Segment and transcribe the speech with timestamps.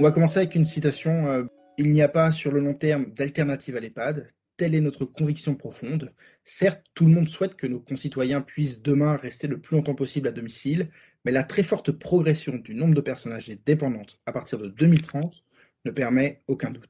[0.00, 1.26] On va commencer avec une citation.
[1.28, 1.44] euh,
[1.76, 4.32] Il n'y a pas sur le long terme d'alternative à l'EHPAD.
[4.56, 6.14] Telle est notre conviction profonde.
[6.42, 10.26] Certes, tout le monde souhaite que nos concitoyens puissent demain rester le plus longtemps possible
[10.28, 10.88] à domicile,
[11.26, 15.44] mais la très forte progression du nombre de personnes âgées dépendantes à partir de 2030
[15.84, 16.88] ne permet aucun doute.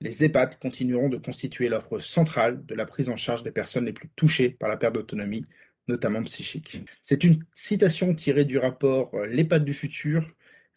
[0.00, 3.92] Les EHPAD continueront de constituer l'offre centrale de la prise en charge des personnes les
[3.92, 5.44] plus touchées par la perte d'autonomie,
[5.88, 6.80] notamment psychique.
[7.02, 10.26] C'est une citation tirée du rapport euh, L'EHPAD du futur,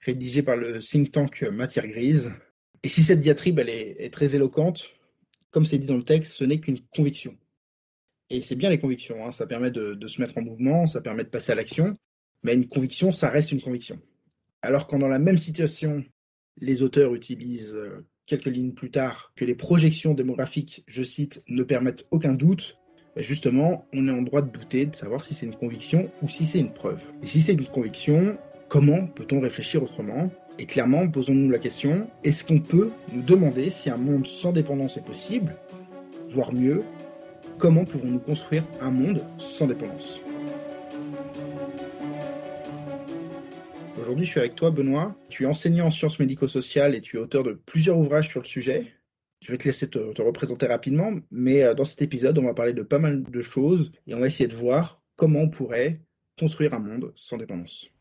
[0.06, 2.34] rédigé par le think tank Matière Grise.
[2.84, 4.94] Et si cette diatribe elle est, très éloquente,
[5.52, 7.38] comme c'est dit dans le texte, ce n'est qu'une conviction.
[8.30, 11.02] Et c'est bien les convictions, hein, ça permet de, de se mettre en mouvement, ça
[11.02, 11.96] permet de passer à l'action,
[12.42, 14.00] mais une conviction, ça reste une conviction.
[14.62, 16.04] Alors quand dans la même situation,
[16.58, 21.64] les auteurs utilisent euh, quelques lignes plus tard que les projections démographiques, je cite, ne
[21.64, 22.78] permettent aucun doute,
[23.16, 26.30] ben justement, on est en droit de douter de savoir si c'est une conviction ou
[26.30, 27.02] si c'est une preuve.
[27.22, 28.38] Et si c'est une conviction,
[28.74, 33.92] comment peut-on réfléchir autrement Et clairement, posons-nous la question, est-ce qu'on peut nous demander si
[33.92, 35.56] un monde sans dépendance est possible
[36.30, 36.84] Voire mieux,
[37.60, 40.20] comment pouvons-nous construire un monde sans dépendance
[44.02, 45.16] Aujourd'hui, je suis avec toi, Benoît.
[45.30, 48.48] Tu es enseignant en sciences médico-sociales et tu es auteur de plusieurs ouvrages sur le
[48.48, 48.92] sujet.
[49.42, 52.56] Je vais te laisser te, te représenter rapidement, mais euh, dans cet épisode, on va
[52.56, 56.02] parler de pas mal de choses et on va essayer de voir comment on pourrait
[56.40, 57.94] construire un monde sans dépendance.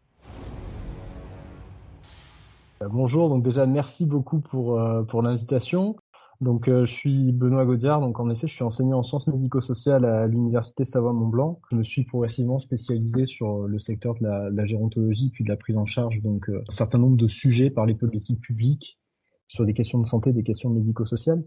[2.83, 5.97] Euh, Bonjour, donc déjà merci beaucoup pour, euh, pour l'invitation.
[6.41, 10.05] Donc euh, je suis Benoît Gaudiard, donc en effet je suis enseignant en sciences médico-sociales
[10.05, 11.61] à l'université Savoie-Mont-Blanc.
[11.71, 15.77] Je me suis progressivement spécialisé sur le secteur de la, gérontologie puis de la prise
[15.77, 18.99] en charge donc un certain nombre de sujets par les politiques publiques
[19.47, 21.45] sur des questions de santé, des questions médico-sociales.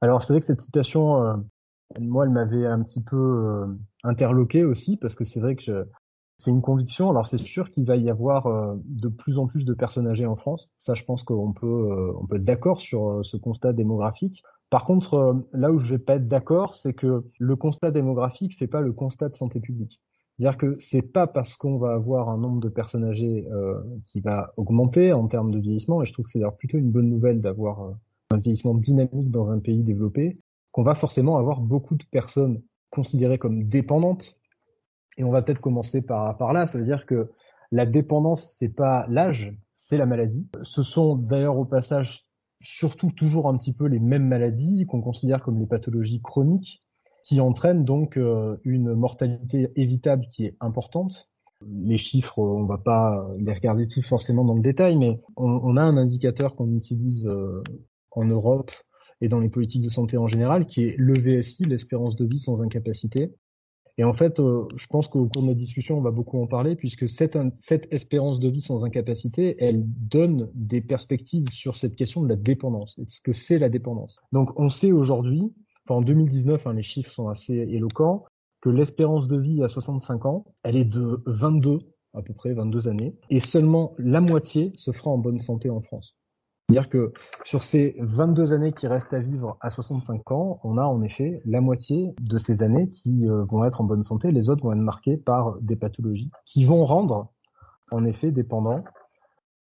[0.00, 1.44] Alors c'est vrai que cette citation,
[2.00, 3.66] moi elle m'avait un petit peu
[4.02, 5.84] interloqué aussi parce que c'est vrai que je,
[6.38, 7.10] c'est une conviction.
[7.10, 10.26] Alors c'est sûr qu'il va y avoir euh, de plus en plus de personnes âgées
[10.26, 10.70] en France.
[10.78, 14.42] Ça, je pense qu'on peut, euh, on peut être d'accord sur euh, ce constat démographique.
[14.70, 18.66] Par contre, là où je vais pas être d'accord, c'est que le constat démographique fait
[18.66, 20.00] pas le constat de santé publique.
[20.36, 23.48] C'est-à-dire que c'est pas parce qu'on va avoir un nombre de personnes âgées
[24.04, 26.90] qui va augmenter en termes de vieillissement, et je trouve que c'est d'ailleurs plutôt une
[26.90, 27.94] bonne nouvelle d'avoir
[28.30, 30.38] un vieillissement dynamique dans un pays développé,
[30.70, 32.60] qu'on va forcément avoir beaucoup de personnes
[32.90, 34.37] considérées comme dépendantes
[35.18, 36.66] et on va peut-être commencer par, là.
[36.66, 37.30] Ça veut dire que
[37.70, 40.48] la dépendance, c'est pas l'âge, c'est la maladie.
[40.62, 42.24] Ce sont d'ailleurs au passage
[42.62, 46.80] surtout toujours un petit peu les mêmes maladies qu'on considère comme les pathologies chroniques
[47.24, 51.28] qui entraînent donc euh, une mortalité évitable qui est importante.
[51.66, 55.76] Les chiffres, on va pas les regarder tous forcément dans le détail, mais on, on
[55.76, 57.62] a un indicateur qu'on utilise euh,
[58.12, 58.70] en Europe
[59.20, 62.38] et dans les politiques de santé en général, qui est le VSI, l'espérance de vie
[62.38, 63.34] sans incapacité,
[63.98, 66.46] et en fait, euh, je pense qu'au cours de notre discussion, on va beaucoup en
[66.46, 67.36] parler, puisque cette,
[67.90, 72.96] espérance de vie sans incapacité, elle donne des perspectives sur cette question de la dépendance,
[72.98, 74.20] et ce que c'est la dépendance.
[74.30, 75.52] Donc, on sait aujourd'hui,
[75.84, 78.24] enfin, en 2019, hein, les chiffres sont assez éloquents,
[78.60, 81.80] que l'espérance de vie à 65 ans, elle est de 22,
[82.14, 85.80] à peu près 22 années, et seulement la moitié se fera en bonne santé en
[85.80, 86.17] France.
[86.68, 87.14] C'est-à-dire que
[87.44, 91.40] sur ces 22 années qui restent à vivre à 65 ans, on a en effet
[91.46, 94.72] la moitié de ces années qui euh, vont être en bonne santé, les autres vont
[94.72, 97.32] être marquées par des pathologies qui vont rendre
[97.90, 98.84] en effet dépendant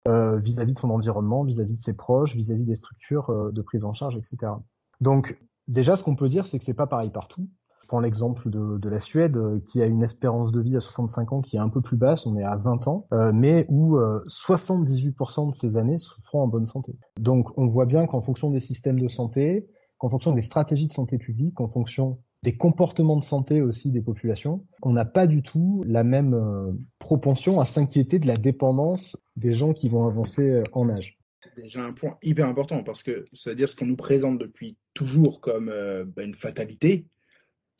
[0.07, 3.85] euh, vis-à-vis de son environnement, vis-à-vis de ses proches, vis-à-vis des structures euh, de prise
[3.85, 4.53] en charge, etc.
[5.01, 5.37] Donc
[5.67, 7.49] déjà, ce qu'on peut dire, c'est que c'est pas pareil partout.
[7.93, 11.43] Prends l'exemple de, la Suède, euh, qui a une espérance de vie à 65 ans
[11.43, 14.25] qui est un peu plus basse, on est à 20 ans, euh, mais où euh,
[14.29, 16.95] 78% de ces années se feront en bonne santé.
[17.21, 19.67] Donc on voit bien qu'en fonction des systèmes de santé,
[19.99, 24.01] qu'en fonction des stratégies de santé publique, en fonction des comportements de santé aussi des
[24.01, 29.19] populations, on n'a pas du tout la même euh, propension à s'inquiéter de la dépendance
[29.37, 31.19] des gens qui vont avancer euh, en âge
[31.57, 34.77] déjà un point hyper important parce que ça veut dire ce qu'on nous présente depuis
[34.95, 37.07] toujours comme euh, bah, une fatalité.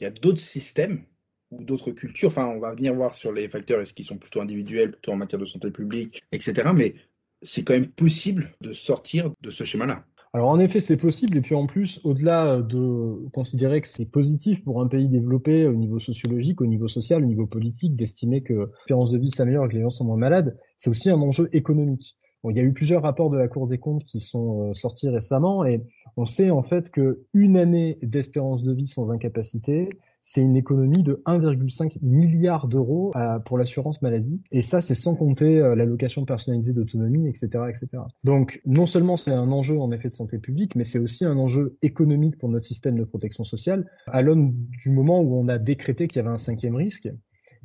[0.03, 1.05] Il y a d'autres systèmes
[1.53, 2.31] ou d'autres cultures.
[2.31, 5.39] Enfin, on va venir voir sur les facteurs qui sont plutôt individuels, plutôt en matière
[5.39, 6.73] de santé publique, etc.
[6.75, 6.97] Mais
[7.43, 10.05] c'est quand même possible de sortir de ce schéma-là.
[10.33, 11.37] Alors en effet, c'est possible.
[11.37, 15.75] Et puis en plus, au-delà de considérer que c'est positif pour un pays développé au
[15.75, 19.69] niveau sociologique, au niveau social, au niveau politique, d'estimer que l'espérance de vie s'améliore et
[19.69, 22.17] que les gens sont moins malades, c'est aussi un enjeu économique.
[22.43, 24.75] Bon, il y a eu plusieurs rapports de la Cour des comptes qui sont euh,
[24.75, 25.81] sortis récemment et
[26.17, 29.89] on sait en fait que une année d'espérance de vie sans incapacité,
[30.25, 33.13] c'est une économie de 1,5 milliard d'euros
[33.45, 34.41] pour l'assurance maladie.
[34.53, 38.05] Et ça, c'est sans compter euh, l'allocation personnalisée d'autonomie, etc., etc.
[38.25, 41.37] Donc, non seulement c'est un enjeu en effet de santé publique, mais c'est aussi un
[41.37, 45.59] enjeu économique pour notre système de protection sociale à l'aune du moment où on a
[45.59, 47.09] décrété qu'il y avait un cinquième risque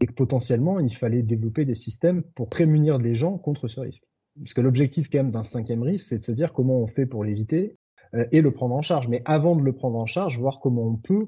[0.02, 4.04] et que potentiellement il fallait développer des systèmes pour prémunir les gens contre ce risque.
[4.40, 7.06] Parce que l'objectif quand même d'un cinquième risque, c'est de se dire comment on fait
[7.06, 7.78] pour l'éviter
[8.14, 9.08] euh, et le prendre en charge.
[9.08, 11.28] Mais avant de le prendre en charge, voir comment on peut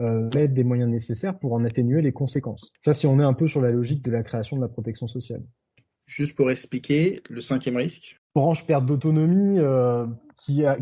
[0.00, 2.72] euh, mettre des moyens nécessaires pour en atténuer les conséquences.
[2.84, 5.08] Ça, si on est un peu sur la logique de la création de la protection
[5.08, 5.42] sociale.
[6.06, 10.06] Juste pour expliquer, le cinquième risque Branche perte d'autonomie, euh,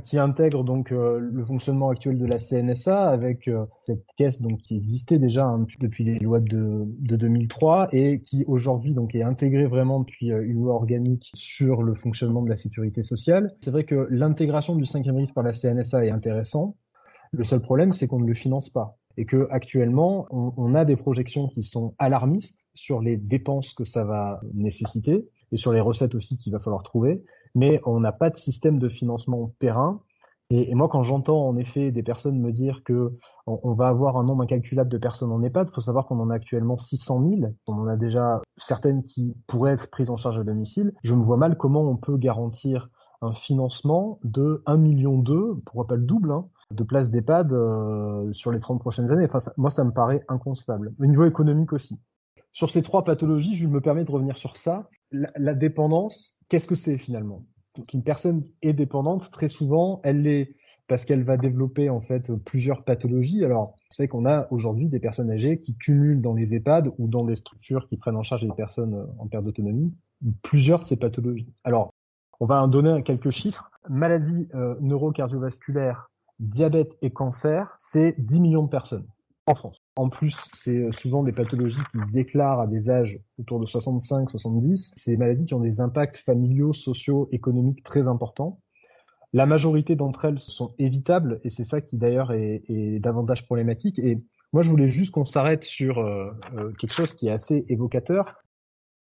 [0.04, 4.60] qui, intègre donc euh, le fonctionnement actuel de la CNSA avec euh, cette caisse donc
[4.60, 9.22] qui existait déjà hein, depuis les lois de, de 2003 et qui aujourd'hui donc est
[9.22, 13.54] intégrée vraiment depuis euh, une loi organique sur le fonctionnement de la sécurité sociale.
[13.62, 16.76] C'est vrai que l'intégration du cinquième risque par la CNSA est intéressant.
[17.32, 20.96] Le seul problème, c'est qu'on ne le finance pas et que actuellement on a des
[20.96, 26.14] projections qui sont alarmistes sur les dépenses que ça va nécessiter et sur les recettes
[26.14, 27.24] aussi qu'il va falloir trouver
[27.56, 30.00] mais on n'a pas de système de financement périn.
[30.50, 33.16] Et, moi, quand j'entends en effet des personnes me dire que
[33.48, 36.30] on, va avoir un nombre incalculable de personnes en EHPAD, il faut savoir qu'on en
[36.30, 37.52] a actuellement 600 000.
[37.66, 40.92] On en a déjà certaines qui pourraient être prises en charge à domicile.
[41.02, 42.90] Je me vois mal comment on peut garantir
[43.22, 45.24] un financement de 1 million
[45.64, 49.28] pourquoi pas le double, hein, de places d'EHPAD euh, sur les 30 prochaines années.
[49.56, 50.92] Moi, ça me paraît inconcevable.
[51.00, 51.98] Au niveau économique aussi.
[52.52, 54.88] Sur ces trois pathologies, je me permets de revenir sur ça.
[55.10, 57.44] la dépendance, qu'est-ce que c'est finalement?
[57.76, 60.54] Donc une personne est dépendante, très souvent, elle l'est
[60.88, 63.44] parce qu'elle va développer en fait plusieurs pathologies.
[63.44, 67.24] Alors, c'est qu'on a aujourd'hui des personnes âgées qui cumulent dans les EHPAD ou dans
[67.24, 69.92] des structures qui prennent en charge des personnes en perte d'autonomie
[70.42, 71.52] plusieurs de ces pathologies.
[71.64, 71.92] Alors,
[72.40, 73.70] on va en donner quelques chiffres.
[73.88, 79.06] Maladies euh, neurocardiovasculaires, diabète et cancer, c'est 10 millions de personnes
[79.46, 79.78] en France.
[79.96, 84.92] En plus, c'est euh, souvent des pathologies qui déclarent à des âges autour de 65-70.
[84.94, 88.60] C'est des maladies qui ont des impacts familiaux, sociaux, économiques très importants.
[89.32, 93.98] La majorité d'entre elles sont évitables et c'est ça qui d'ailleurs est, est, davantage problématique.
[93.98, 94.18] Et
[94.52, 98.34] moi, je voulais juste qu'on s'arrête sur euh, euh, quelque chose qui est assez évocateur.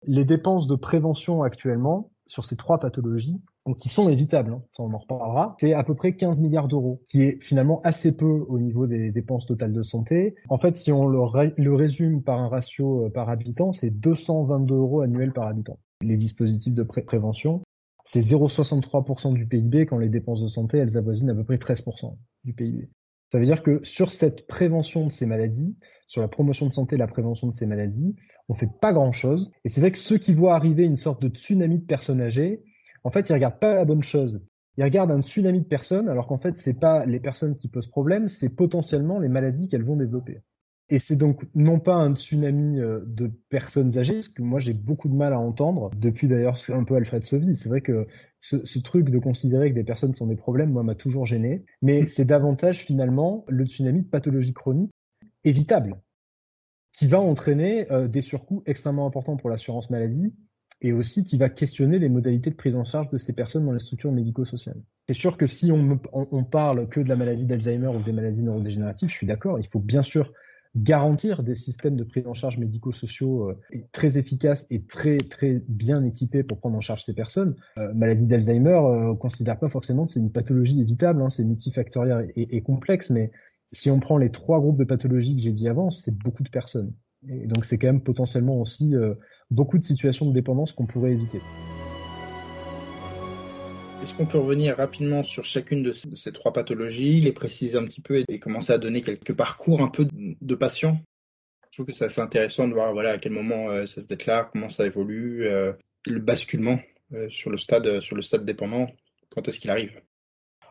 [0.06, 4.84] Les dépenses de prévention actuellement sur ces trois pathologies donc qui sont évitables, hein, ça
[4.84, 8.46] on en reparlera, c'est à peu près 15 milliards d'euros, qui est finalement assez peu
[8.48, 10.36] au niveau des dépenses totales de santé.
[10.50, 15.02] En fait, si on le, résume par un ratio euh, par habitant, c'est 222 euros
[15.02, 15.80] annuels par habitant.
[16.02, 17.62] Les dispositifs de prévention,
[18.04, 22.16] c'est 0,63% du PIB quand les dépenses de santé, elles avoisinent à peu près 13%
[22.44, 22.90] du PIB.
[23.32, 25.76] Ça veut dire que sur cette prévention de ces maladies,
[26.08, 28.16] sur la promotion de santé et la prévention de ces maladies,
[28.50, 29.52] on fait pas grand chose.
[29.64, 32.62] Et c'est vrai que ceux qui voient arriver une sorte de tsunami de personnes âgées,
[33.04, 34.42] en fait, ils regardent pas la bonne chose.
[34.78, 37.88] Ils regardent un tsunami de personnes, alors qu'en fait, c'est pas les personnes qui posent
[37.88, 40.42] problème, c'est potentiellement les maladies qu'elles vont développer.
[40.90, 44.74] Et c'est donc non pas un tsunami euh, de personnes âgées, ce que moi j'ai
[44.74, 47.56] beaucoup de mal à entendre, depuis d'ailleurs un peu Alfred Sauvy.
[47.56, 48.08] C'est vrai que
[48.42, 51.64] ce, ce, truc de considérer que des personnes sont des problèmes, moi, m'a toujours gêné.
[51.82, 54.92] Mais c'est davantage finalement le tsunami de pathologie chronique
[55.44, 56.02] évitable,
[56.94, 60.34] qui va entraîner euh, des surcoûts extrêmement importants pour l'assurance maladie
[60.84, 63.72] et aussi qui va questionner les modalités de prise en charge de ces personnes dans
[63.72, 64.82] les structures médico-sociales.
[65.08, 68.44] C'est sûr que si on, on, parle que de la maladie d'Alzheimer ou des maladies
[68.44, 70.32] neurodégénératives, je suis d'accord, il faut bien sûr
[70.76, 73.60] garantir des systèmes de prise en charge médico-sociaux euh,
[73.92, 77.56] très efficaces et très très bien équipés pour prendre en charge ces personnes.
[77.78, 81.44] Euh, maladie d'Alzheimer, euh, on considère pas forcément que c'est une pathologie évitable, hein, c'est
[81.44, 83.32] multifactoriel et, et, complexe, mais
[83.72, 86.50] si on prend les trois groupes de pathologies que j'ai dit avant, c'est beaucoup de
[86.50, 86.94] personnes.
[87.30, 89.14] Et donc c'est quand même potentiellement aussi euh,
[89.54, 91.40] beaucoup de situations de dépendance qu'on pourrait éviter.
[94.02, 98.02] Est-ce qu'on peut revenir rapidement sur chacune de ces trois pathologies, les préciser un petit
[98.02, 101.00] peu et commencer à donner quelques parcours un peu de patients?
[101.70, 104.08] Je trouve que c'est assez intéressant de voir voilà, à quel moment euh, ça se
[104.08, 105.72] déclare, comment ça évolue, euh,
[106.06, 106.80] le basculement
[107.14, 108.88] euh, sur, le stade, sur le stade dépendant,
[109.30, 110.02] quand est-ce qu'il arrive?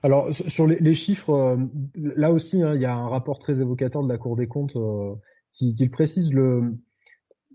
[0.02, 1.56] Alors sur les, chiffres,
[1.94, 4.76] là aussi, hein, il y a un rapport très évocateur de la Cour des comptes
[5.52, 6.32] qui, qui précise.
[6.32, 6.74] Le,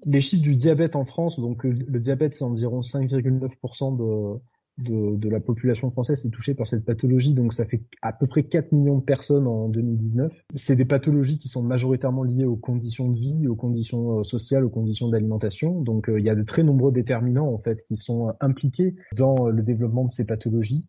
[0.06, 4.40] les chiffres du diabète en France, donc euh, le diabète, c'est environ 5,9% de,
[4.78, 8.28] de, de, la population française est touchée par cette pathologie, donc ça fait à peu
[8.28, 10.32] près 4 millions de personnes en 2019.
[10.56, 14.64] C'est des pathologies qui sont majoritairement liées aux conditions de vie, aux conditions euh, sociales,
[14.64, 15.82] aux conditions d'alimentation.
[15.82, 19.48] Donc euh, il y a de très nombreux déterminants en fait qui sont impliqués dans
[19.48, 20.86] le développement de ces pathologies.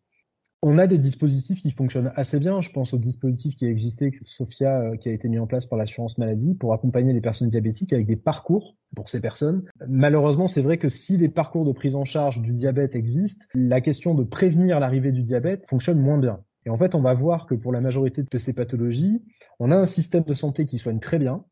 [0.61, 2.61] On a des dispositifs qui fonctionnent assez bien.
[2.61, 5.67] Je pense au dispositif qui a existé, Sophia, euh, qui a été mis en place
[5.67, 9.63] par l'assurance maladie pour accompagner les personnes diabétiques avec des parcours pour ces personnes.
[9.87, 13.81] Malheureusement, c'est vrai que si les parcours de prise en charge du diabète existent, la
[13.81, 16.41] question de prévenir l'arrivée du diabète fonctionne moins bien.
[16.67, 19.23] Et en fait, on va voir que pour la majorité de ces pathologies,
[19.61, 21.45] on a un système de santé qui soigne très bien,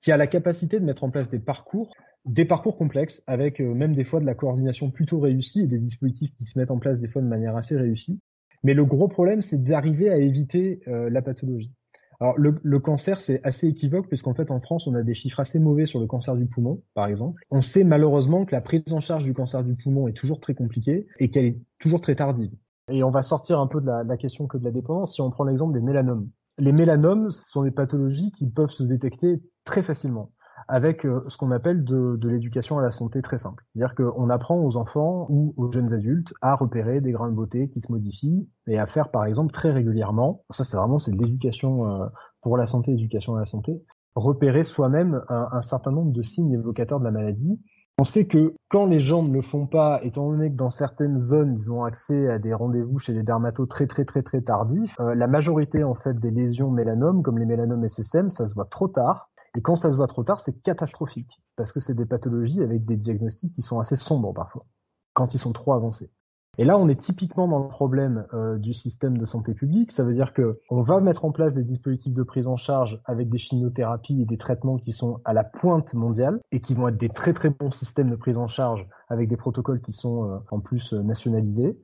[0.00, 1.92] qui a la capacité de mettre en place des parcours,
[2.24, 5.78] des parcours complexes, avec euh, même des fois de la coordination plutôt réussie et des
[5.78, 8.18] dispositifs qui se mettent en place des fois de manière assez réussie.
[8.62, 11.72] Mais le gros problème, c'est d'arriver à éviter euh, la pathologie.
[12.18, 15.58] Alors le, cancer, c'est assez équivoque puisqu'en fait en France, on a des chiffres assez
[15.58, 17.44] mauvais sur le cancer du poumon, par exemple.
[17.50, 20.54] On sait malheureusement que la prise en charge du cancer du poumon est toujours très
[20.54, 22.52] compliquée et qu'elle est toujours très tardive.
[22.90, 25.14] Et on va sortir un peu de la, de la question que de la dépendance
[25.14, 26.30] si on prend l'exemple des mélanomes.
[26.58, 30.32] Les mélanomes sont des pathologies qui peuvent se détecter très facilement
[30.68, 33.64] avec euh, ce qu'on appelle de, l'éducation à la santé très simple.
[33.72, 37.68] C'est-à-dire qu'on apprend aux enfants ou aux jeunes adultes à repérer des grains de beauté
[37.68, 41.22] qui se modifient et à faire par exemple très régulièrement, ça c'est vraiment c'est de
[41.22, 42.06] l'éducation euh,
[42.42, 43.82] pour la santé, éducation à la santé,
[44.14, 47.60] repérer soi-même un, un certain nombre de signes évocateurs de la maladie
[47.98, 51.18] on sait que quand les gens ne le font pas, étant donné que dans certaines
[51.18, 54.94] zones, ils ont accès à des rendez-vous chez les dermatos très très très très tardifs,
[55.00, 58.66] euh, la majorité en fait des lésions mélanomes, comme les mélanomes SSM, ça se voit
[58.66, 59.30] trop tard.
[59.56, 62.84] Et quand ça se voit trop tard, c'est catastrophique, parce que c'est des pathologies avec
[62.84, 64.66] des diagnostics qui sont assez sombres parfois,
[65.14, 66.10] quand ils sont trop avancés.
[66.58, 69.92] Et là, on est typiquement dans le problème euh, du système de santé publique.
[69.92, 73.00] Ça veut dire que on va mettre en place des dispositifs de prise en charge
[73.06, 76.88] avec des chimiothérapies et des traitements qui sont à la pointe mondiale et qui vont
[76.88, 80.30] être des très très bons systèmes de prise en charge avec des protocoles qui sont
[80.30, 81.78] euh, en plus euh, nationalisés.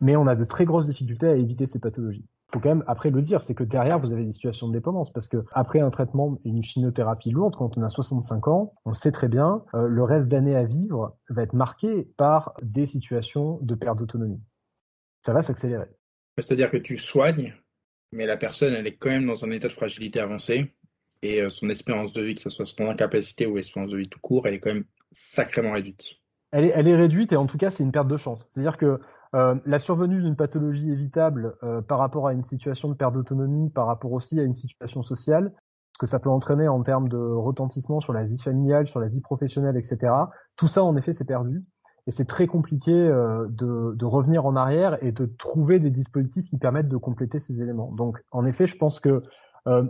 [0.00, 3.10] Mais on a de très grosses difficultés à éviter ces pathologies faut quand même après
[3.10, 5.90] le dire, c'est que derrière vous avez des situations de dépendance parce que après un
[5.90, 10.04] traitement, une chimiothérapie lourde, quand on a 65 ans, on sait très bien euh, le
[10.04, 14.40] reste d'année à vivre va être marqué par des situations de perte d'autonomie.
[15.22, 15.88] Ça va s'accélérer.
[16.38, 17.54] C'est-à-dire que tu soignes,
[18.12, 20.72] mais la personne elle est quand même dans un état de fragilité avancé
[21.22, 24.08] et euh, son espérance de vie, que ce soit son incapacité ou espérance de vie
[24.08, 26.20] tout court, elle est quand même sacrément réduite.
[26.52, 28.46] Elle est, elle est réduite et en tout cas c'est une perte de chance.
[28.50, 29.00] C'est-à-dire que
[29.34, 33.68] euh, la survenue d'une pathologie évitable euh, par rapport à une situation de perte d'autonomie,
[33.70, 35.52] par rapport aussi à une situation sociale,
[35.92, 39.08] ce que ça peut entraîner en termes de retentissement sur la vie familiale, sur la
[39.08, 40.12] vie professionnelle, etc.
[40.56, 41.64] Tout ça, en effet, c'est perdu.
[42.06, 46.48] Et c'est très compliqué euh, de, de, revenir en arrière et de trouver des dispositifs
[46.48, 47.90] qui permettent de compléter ces éléments.
[47.92, 49.22] Donc, en effet, je pense que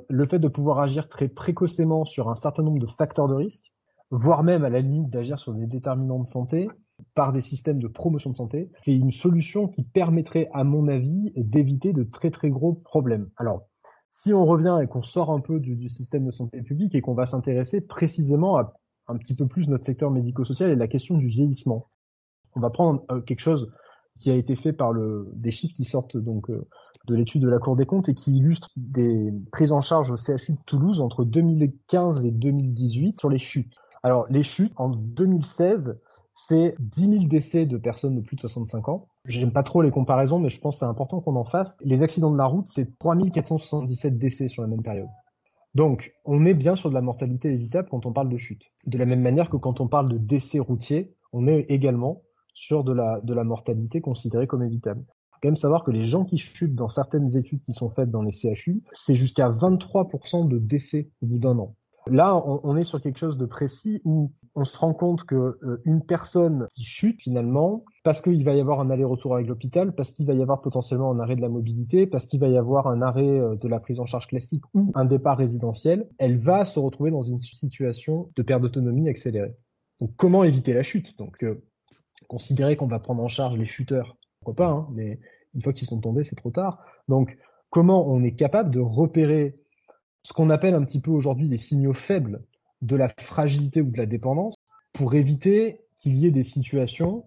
[0.09, 3.73] le fait de pouvoir agir très précocement sur un certain nombre de facteurs de risque,
[4.13, 6.69] voire même à la limite d'agir sur des déterminants de santé,
[7.15, 11.33] par des systèmes de promotion de santé, c'est une solution qui permettrait, à mon avis,
[11.37, 13.29] d'éviter de très très gros problèmes.
[13.37, 13.63] Alors,
[14.13, 17.15] si on revient et qu'on sort un peu du, système de santé publique et qu'on
[17.15, 18.75] va s'intéresser précisément à
[19.09, 21.91] un petit peu plus notre secteur médico-social et la question du vieillissement,
[22.55, 23.73] on va prendre euh, quelque chose
[24.21, 26.67] qui a été fait par le, des chiffres qui sortent donc euh,
[27.07, 30.17] de l'étude de la Cour des comptes et qui illustrent des prises en charge au
[30.17, 33.75] CHU de Toulouse entre 2015 et 2018 sur les chutes.
[34.03, 35.99] Alors les chutes en 2016,
[36.35, 39.07] c'est 10 000 décès de personnes de plus de 65 ans.
[39.25, 41.77] J'aime pas trop les comparaisons, mais je pense que c'est important qu'on en fasse.
[41.83, 45.09] Les accidents de la route, c'est 3 477 décès sur la même période.
[45.75, 48.63] Donc, on est bien sur de la mortalité évitable quand on parle de chute.
[48.87, 52.23] De la même manière que quand on parle de décès routiers, on est également
[52.55, 55.01] sur de la, de la mortalité considérée comme évitable.
[55.01, 57.91] Il faut quand même savoir que les gens qui chutent dans certaines études qui sont
[57.91, 61.75] faites dans les CHU, c'est jusqu'à 23% de décès au bout d'un an.
[62.07, 65.83] Là, on, est sur quelque chose de précis où on se rend compte que euh,
[65.85, 70.13] une personne qui chute finalement, parce qu'il va y avoir un aller-retour avec l'hôpital, parce
[70.13, 72.87] qu'il va y avoir potentiellement un arrêt de la mobilité, parce qu'il va y avoir
[72.87, 76.65] un arrêt euh, de la prise en charge classique ou un départ résidentiel, elle va
[76.65, 79.55] se retrouver dans une situation de perte d'autonomie accélérée.
[80.01, 81.19] Donc, comment éviter la chute?
[81.19, 81.63] Donc, euh,
[82.29, 85.19] considérer qu'on va prendre en charge les chuteurs, pourquoi pas, hein, mais
[85.55, 86.85] une fois qu'ils sont tombés, c'est trop tard.
[87.09, 87.37] Donc,
[87.71, 89.57] comment on est capable de repérer
[90.23, 92.43] ce qu'on appelle un petit peu aujourd'hui les signaux faibles
[92.85, 94.57] de la fragilité ou de la dépendance
[94.93, 97.25] pour éviter qu'il y ait des situations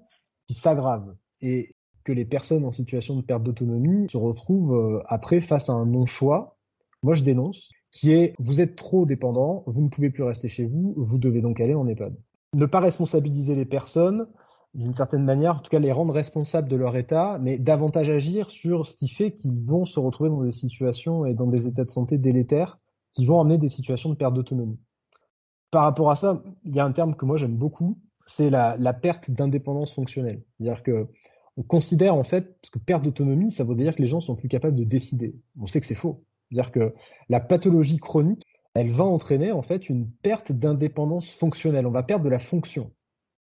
[0.47, 5.41] qui s'aggravent et que les personnes en situation de perte d'autonomie se retrouvent euh, après
[5.41, 6.57] face à un non-choix.
[7.03, 10.65] Moi, je dénonce, qui est vous êtes trop dépendant, vous ne pouvez plus rester chez
[10.65, 12.15] vous, vous devez donc aller en EHPAD.
[12.53, 14.27] Ne pas responsabiliser les personnes,
[14.73, 18.51] d'une certaine manière, en tout cas les rendre responsables de leur état, mais davantage agir
[18.51, 21.83] sur ce qui fait qu'ils vont se retrouver dans des situations et dans des états
[21.83, 22.79] de santé délétères
[23.13, 24.79] qui vont amener des situations de perte d'autonomie.
[25.71, 28.93] Par rapport à ça, il y a un terme que moi j'aime beaucoup, c'est la,
[28.93, 30.43] perte d'indépendance fonctionnelle.
[30.57, 31.07] C'est-à-dire que
[31.57, 34.35] on considère en fait, parce que perte d'autonomie, ça veut dire que les gens sont
[34.35, 35.35] plus capables de décider.
[35.59, 36.23] On sait que c'est faux.
[36.49, 36.93] C'est-à-dire que
[37.29, 38.43] la pathologie chronique,
[38.75, 41.87] elle va entraîner en fait une perte d'indépendance fonctionnelle.
[41.87, 42.91] On va perdre de la fonction.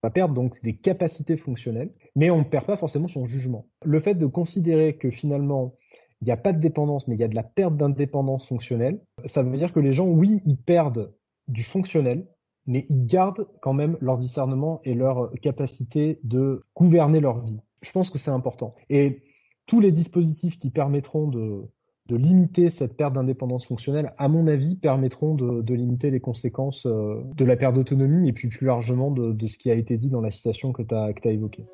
[0.02, 3.66] On va perdre donc des capacités fonctionnelles, mais on ne perd pas forcément son jugement.
[3.85, 5.75] Le fait de considérer que finalement
[6.21, 8.99] il n'y a pas de dépendance, mais il y a de la perte d'indépendance fonctionnelle.
[9.26, 11.12] Ça veut dire que les gens, oui, ils perdent
[11.48, 12.26] du fonctionnel,
[12.66, 17.60] mais ils gardent quand même leur discernement et leur capacité de gouverner leur vie.
[17.82, 18.74] Je pense que c'est important.
[18.88, 19.22] Et
[19.66, 21.68] tous les dispositifs qui permettront de,
[22.10, 27.44] limiter cette perte d'indépendance fonctionnelle, à mon avis, permettront de, limiter les conséquences euh, de
[27.44, 30.30] la perte d'autonomie et puis plus largement de, ce qui a été dit dans la
[30.30, 31.64] citation que tu as évoquée.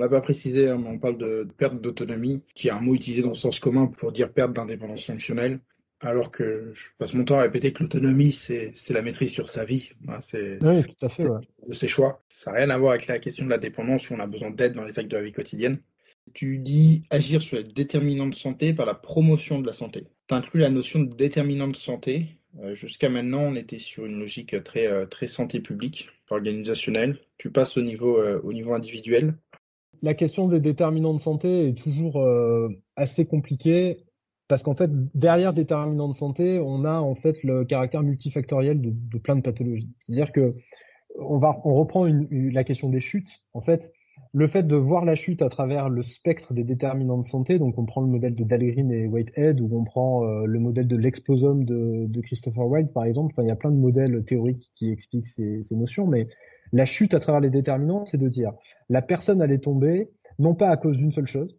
[0.00, 2.94] On n'a pas précisé, hein, mais on parle de perte d'autonomie, qui est un mot
[2.94, 5.60] utilisé dans le sens commun pour dire perte d'indépendance fonctionnelle.
[6.00, 9.66] Alors que je passe mon temps à répéter que l'autonomie, c'est la maîtrise sur sa
[9.66, 9.90] vie.
[10.22, 11.26] c'est oui, tout à fait.
[11.68, 12.22] De ses choix.
[12.42, 14.50] Ça n'a rien à voir avec la question de la dépendance où on a besoin
[14.50, 15.80] d'aide dans les actes de la vie quotidienne.
[16.32, 20.06] Tu dis agir sur les déterminants de santé par la promotion de la santé.
[20.28, 22.38] Tu inclus la notion de déterminant de santé.
[22.62, 27.18] Euh, jusqu'à maintenant, on était sur une logique très, euh, très santé publique, organisationnelle.
[27.36, 29.34] Tu passes au niveau, euh, au niveau individuel.
[30.02, 32.26] La question des déterminants de santé est toujours
[32.96, 33.98] assez compliquée
[34.50, 39.18] parce qu'en fait, derrière déterminants de santé, on a en fait le caractère multifactoriel de,
[39.18, 39.88] plein de pathologies.
[40.00, 40.56] C'est-à-dire que
[41.20, 43.28] on reprend la question des chutes.
[43.54, 43.92] En fait,
[44.32, 47.78] le fait de voir la chute à travers le spectre des déterminants de santé, donc
[47.78, 50.96] on prend le modèle de Dahlgren et Whitehead, ou on prend euh, le modèle de
[50.96, 53.32] l'exposome de, Christopher White, par exemple.
[53.32, 56.26] Enfin, il y a plein de modèles théoriques qui expliquent ces, ces notions, mais
[56.72, 58.52] la chute à travers les déterminants, c'est de dire
[58.88, 61.58] la personne allait tomber non pas à cause d'une seule chose,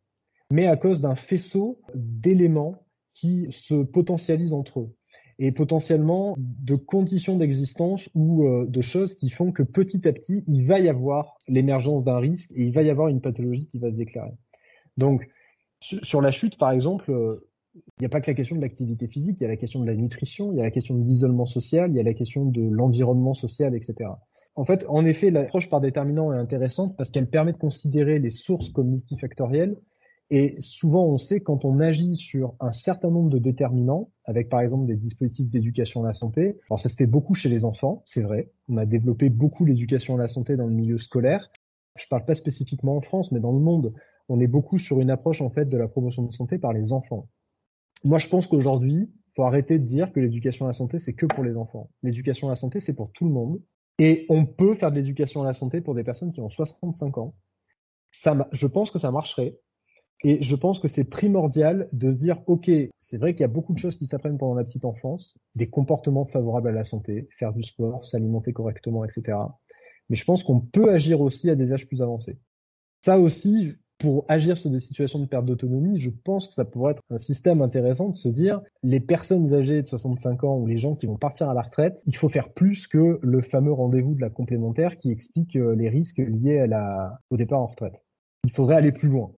[0.50, 4.96] mais à cause d'un faisceau d'éléments qui se potentialisent entre eux
[5.40, 10.44] et potentiellement de conditions d'existence ou euh, de choses qui font que petit à petit,
[10.48, 13.80] il va y avoir l'émergence d'un risque et il va y avoir une pathologie qui
[13.80, 14.34] va se déclarer.
[14.98, 15.28] Donc,
[15.80, 19.08] sur la chute, par exemple, euh, il n'y a pas que la question de l'activité
[19.08, 21.04] physique, il y a la question de la nutrition, il y a la question de
[21.04, 24.12] l'isolement social, il y a la question de l'environnement social, etc.
[24.56, 28.32] En fait, en effet, l'approche par déterminant est intéressante parce qu'elle permet de considérer les
[28.32, 29.78] sources comme multifactorielles
[30.34, 34.62] et souvent, on sait quand on agit sur un certain nombre de déterminants, avec par
[34.62, 36.58] exemple des dispositifs d'éducation à la santé.
[36.70, 38.50] Alors ça se fait beaucoup chez les enfants, c'est vrai.
[38.70, 41.52] On a développé beaucoup l'éducation à la santé dans le milieu scolaire.
[41.98, 43.94] Je parle pas spécifiquement en France, mais dans le monde,
[44.30, 46.94] on est beaucoup sur une approche en fait de la promotion de santé par les
[46.94, 47.28] enfants.
[48.06, 51.26] Moi, je pense qu'aujourd'hui, faut arrêter de dire que l'éducation à la santé c'est que
[51.26, 51.90] pour les enfants.
[52.04, 53.60] L'éducation à la santé c'est pour tout le monde.
[54.00, 57.18] Et on peut faire de l'éducation à la santé pour des personnes qui ont 65
[57.18, 57.36] ans.
[58.12, 59.58] Ça, je pense que ça marcherait.
[60.24, 62.70] Et je pense que c'est primordial de se dire, OK,
[63.00, 65.68] c'est vrai qu'il y a beaucoup de choses qui s'apprennent pendant la petite enfance, des
[65.68, 69.38] comportements favorables à la santé, faire du sport, s'alimenter correctement, etc.
[70.10, 72.38] Mais je pense qu'on peut agir aussi à des âges plus avancés.
[73.04, 76.94] Ça aussi, pour agir sur des situations de perte d'autonomie, je pense que ça pourrait
[76.94, 80.78] être un système intéressant de se dire, les personnes âgées de 65 ans ou les
[80.78, 84.16] gens qui vont partir à la retraite, il faut faire plus que le fameux rendez-vous
[84.16, 86.66] de la complémentaire qui explique euh, les risques liés
[87.30, 87.94] au départ en retraite.
[88.44, 89.32] Il faudrait aller plus loin.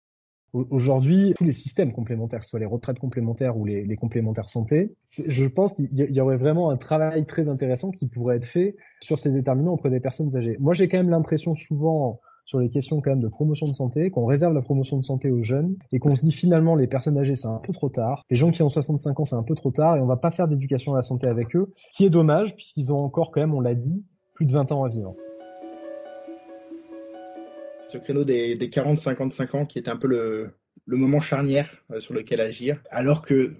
[0.52, 5.72] Aujourd'hui, tous les systèmes complémentaires, soit les retraites complémentaires ou les, complémentaires santé, je pense
[5.72, 9.72] qu'il y aurait vraiment un travail très intéressant qui pourrait être fait sur ces déterminants
[9.72, 10.56] auprès des personnes âgées.
[10.60, 14.10] Moi, j'ai quand même l'impression souvent sur les questions quand même de promotion de santé,
[14.10, 17.18] qu'on réserve la promotion de santé aux jeunes et qu'on se dit finalement les personnes
[17.18, 19.54] âgées c'est un peu trop tard, les gens qui ont 65 ans c'est un peu
[19.54, 22.10] trop tard et on va pas faire d'éducation à la santé avec eux, qui est
[22.10, 25.14] dommage puisqu'ils ont encore quand même, on l'a dit, plus de 20 ans à vivre.
[27.88, 30.54] Ce créneau des, 40-55 ans qui est un peu le,
[30.86, 33.54] moment charnière euh, sur lequel agir, alors que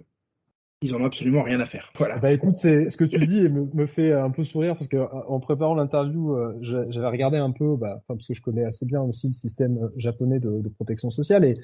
[0.83, 1.93] ils en ont absolument rien à faire.
[1.97, 2.19] Voilà.
[2.19, 5.07] Bah écoute, c'est ce que tu dis me, fait un peu sourire parce que euh,
[5.29, 9.03] en préparant l'interview, euh, j'avais regardé un peu, bah, parce que je connais assez bien
[9.03, 11.57] aussi le système japonais de, de protection sociale et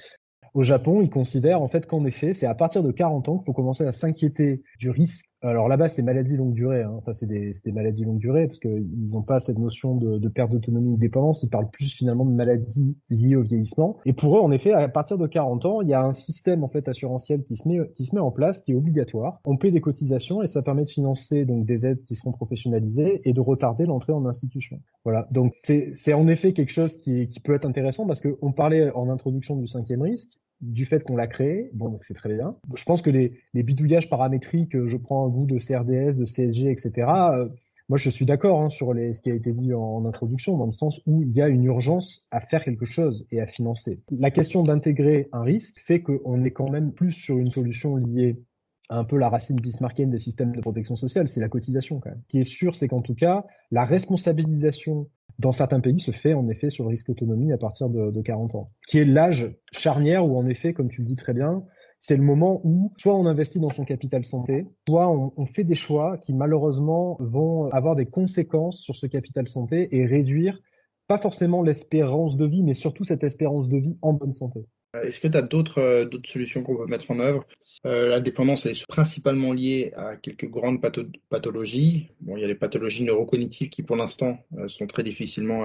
[0.54, 3.46] au Japon, ils considèrent en fait qu'en effet, c'est à partir de 40 ans qu'il
[3.46, 5.26] faut commencer à s'inquiéter du risque.
[5.42, 6.82] Alors là-bas, c'est maladies longue durée.
[6.82, 6.92] Hein.
[6.96, 10.28] Enfin, c'est des, des, maladies longue durée parce qu'ils n'ont pas cette notion de, de
[10.28, 11.44] perte d'autonomie ou de dépendance.
[11.44, 13.98] Ils parlent plus finalement de maladies liées au vieillissement.
[14.04, 16.64] Et pour eux, en effet, à partir de 40 ans, il y a un système
[16.64, 19.40] en fait assurantiel qui se met qui se met en place, qui est obligatoire.
[19.44, 23.20] On paie des cotisations et ça permet de financer donc des aides qui seront professionnalisées
[23.24, 24.80] et de retarder l'entrée en institution.
[25.04, 25.28] Voilà.
[25.30, 29.08] Donc c'est en effet quelque chose qui, qui peut être intéressant parce qu'on parlait en
[29.08, 32.56] introduction du cinquième risque du fait qu'on l'a créé, bon, donc c'est très bien.
[32.74, 36.70] Je pense que les, les bidouillages paramétriques, je prends un goût de CRDS, de CSG,
[36.70, 37.08] etc.
[37.32, 37.48] Euh,
[37.88, 40.66] moi, je suis d'accord hein, sur les, ce qui a été dit en, introduction, dans
[40.66, 44.02] le sens où il y a une urgence à faire quelque chose et à financer.
[44.10, 48.42] La question d'intégrer un risque fait qu'on est quand même plus sur une solution liée
[48.90, 52.10] à un peu la racine bismarckienne des systèmes de protection sociale, c'est la cotisation quand
[52.10, 52.20] même.
[52.24, 56.34] Ce qui est sûr, c'est qu'en tout cas, la responsabilisation dans certains pays se fait
[56.34, 59.54] en effet sur le risque autonomie à partir de, de 40 ans, qui est l'âge
[59.72, 61.62] charnière où en effet, comme tu le dis très bien,
[62.00, 65.74] c'est le moment où soit on investit dans son capital santé, soit on, fait des
[65.74, 70.60] choix qui malheureusement vont avoir des conséquences sur ce capital santé et réduire
[71.08, 74.66] pas forcément l'espérance de vie, mais surtout cette espérance de vie en bonne santé.
[74.96, 77.46] Euh, est-ce que tu as d'autres euh, d'autres solutions qu'on peut mettre en œuvre?
[77.86, 80.80] Euh, La dépendance est principalement liée à quelques grandes
[81.28, 82.08] pathologies.
[82.20, 85.64] Bon, il y a les pathologies neurocognitives qui, pour l'instant, sont très difficilement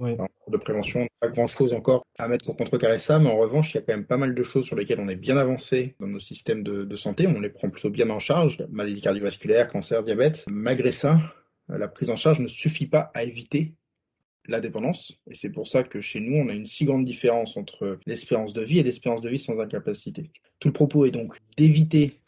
[0.00, 1.06] de prévention.
[1.20, 3.94] Pas grand-chose encore à mettre pour contrecarrer ça, mais en revanche, il y a quand
[3.94, 6.84] même pas mal de choses sur lesquelles on est bien avancé dans nos systèmes de,
[6.84, 7.26] de santé.
[7.26, 8.58] On les prend plutôt bien en charge.
[8.70, 10.44] Maladies cardiovasculaires, cancer, diabète.
[10.48, 11.18] Malgré ça,
[11.68, 13.74] la prise en charge ne suffit pas à éviter
[14.46, 15.18] la dépendance.
[15.30, 18.52] Et c'est pour ça que chez nous, on a une si grande différence entre l'espérance
[18.52, 20.30] de vie et l'espérance de vie sans incapacité.
[20.58, 22.20] Tout le propos est donc d'éviter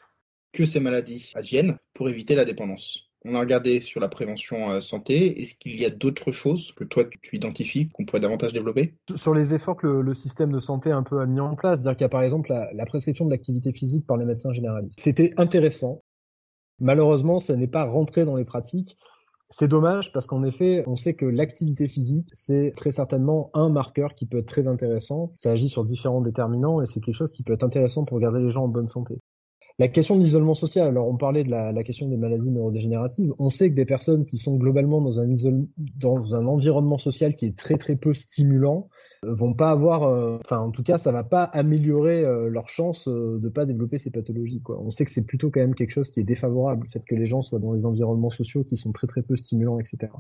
[0.53, 3.11] que ces maladies adviennent pour éviter la dépendance.
[3.27, 5.41] On a regardé sur la prévention euh, santé.
[5.41, 8.95] Est-ce qu'il y a d'autres choses que toi tu identifies qu'on pourrait davantage développer?
[9.17, 11.97] Sur les efforts que le, système de santé un peu a mis en place, c'est-à-dire
[11.97, 15.01] qu'il y a par exemple la, la prescription de l'activité physique par les médecins généralistes.
[15.01, 16.03] C'était intéressant.
[16.81, 18.99] Malheureusement, ça n'est pas rentré dans les pratiques.
[19.57, 24.17] C'est dommage parce qu'en effet, on sait que l'activité physique, c'est très certainement un marqueur
[24.17, 25.33] qui peut être très intéressant.
[25.37, 28.41] Ça agit sur différents déterminants et c'est quelque chose qui peut être intéressant pour garder
[28.41, 29.15] les gens en bonne santé.
[29.79, 33.49] La question de l'isolement social, alors on parlait de la, question des maladies neurodégénératives, on
[33.49, 35.27] sait que des personnes qui sont globalement dans un,
[35.77, 38.89] dans un environnement social qui est très très peu stimulant,
[39.33, 43.09] vont pas avoir, euh, enfin en tout cas ça va pas améliorer euh, leur chance
[43.09, 44.61] euh, de pas développer ces pathologies.
[44.61, 44.81] Quoi.
[44.81, 47.15] On sait que c'est plutôt quand même quelque chose qui est défavorable, le fait que
[47.15, 50.13] les gens soient dans des environnements sociaux qui sont très très peu stimulants, etc.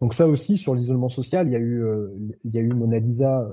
[0.00, 1.84] Donc ça aussi sur l'isolement social, il y a eu
[2.44, 3.50] il y a eu Mona Lisa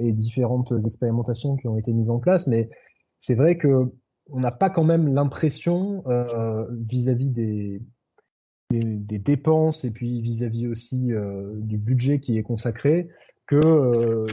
[0.00, 2.70] et différentes expérimentations qui ont été mises en place, mais
[3.18, 3.90] c'est vrai que
[4.30, 6.04] on n'a pas quand même l'impression
[6.70, 7.82] vis-à-vis des,
[8.70, 11.10] des, dépenses et puis vis-à-vis aussi
[11.56, 13.08] du budget qui est consacré
[13.48, 14.26] que euh,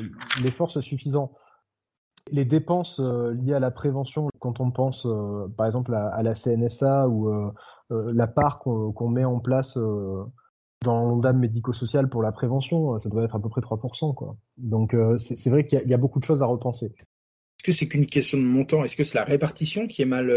[0.43, 1.31] l'effort soit suffisant.
[2.31, 6.35] Les dépenses euh, liées à la prévention, quand on pense euh, par exemple à, la
[6.35, 7.51] CNSA ou
[7.89, 13.35] la part qu'on met en place dans l'ondame médico-social pour la prévention, ça doit être
[13.35, 14.13] à peu près 3%.
[14.13, 14.37] Quoi.
[14.57, 16.87] Donc c'est vrai qu'il y, a beaucoup de choses à repenser.
[16.87, 18.83] Est-ce que c'est qu'une question de montant?
[18.83, 20.31] Est-ce que c'est la répartition qui est mal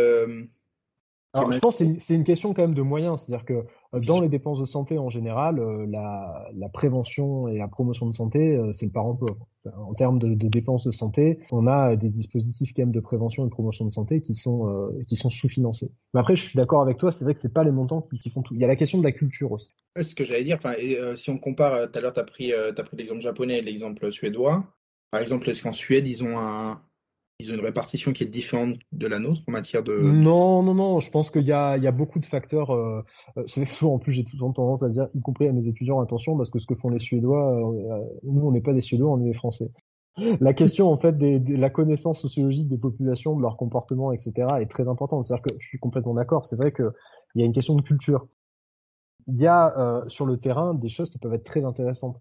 [1.35, 4.29] alors, je pense que c'est une question quand même de moyens, c'est-à-dire que dans les
[4.29, 8.72] dépenses de santé en général, euh, la, la prévention et la promotion de santé, euh,
[8.72, 9.46] c'est le parent pauvre.
[9.77, 13.44] En termes de, de, dépenses de santé, on a des dispositifs quand même de prévention
[13.44, 15.92] et de promotion de santé qui sont qui sont sous-financés.
[16.14, 18.18] Mais après, je suis d'accord avec toi, c'est vrai que c'est pas les montants qui,
[18.18, 18.55] qui, font tout.
[18.55, 19.74] Il y a la question de la culture aussi.
[20.01, 20.57] Ce que j'allais dire.
[20.57, 23.59] Enfin, et, si on compare, tout à l'heure, tu as pris, as pris l'exemple japonais
[23.59, 24.64] et l'exemple suédois.
[25.11, 26.81] Par exemple, est-ce qu'en Suède, ils ont un,
[27.40, 29.96] ils ont une répartition qui est différente de la nôtre en matière de.
[29.96, 31.01] Non, non, non.
[31.01, 32.70] Je pense qu'il y a, beaucoup de facteurs.
[32.70, 33.03] Euh
[33.46, 36.37] c'est souvent, en plus, j'ai toujours tendance à dire, y compris à mes étudiants, attention,
[36.37, 39.20] parce que ce que font les Suédois, euh, nous, on n'est pas des Suédois, on
[39.20, 39.70] est des Français.
[40.40, 44.66] La question, en fait, de la connaissance sociologique des populations, de leur comportement, etc., est
[44.66, 45.24] très importante.
[45.24, 46.44] C'est-à-dire que je suis complètement d'accord.
[46.44, 46.90] C'est vrai qu'il
[47.37, 48.27] y a une question de culture.
[49.29, 52.20] Il y a euh, sur le terrain des choses qui peuvent être très intéressantes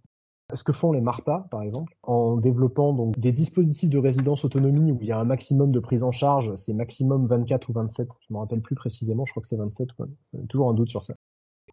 [0.56, 4.92] ce que font les MARPA, par exemple, en développant donc des dispositifs de résidence autonomie
[4.92, 8.08] où il y a un maximum de prise en charge, c'est maximum 24 ou 27,
[8.28, 10.08] je me rappelle plus précisément, je crois que c'est 27, quoi.
[10.48, 11.16] toujours un doute sur ça.